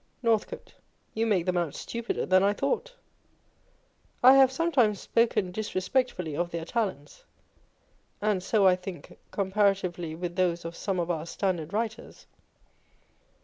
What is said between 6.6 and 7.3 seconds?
talents,